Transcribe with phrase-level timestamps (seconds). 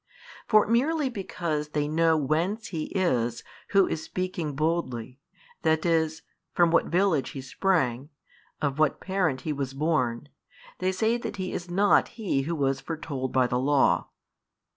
[0.47, 5.19] For merely because they know whence He is who is speaking boldly,
[5.61, 8.09] that is, from what village He sprang,
[8.63, 10.29] of what parent He was born,
[10.79, 14.09] they say that He is not He Who was foretold by the Law.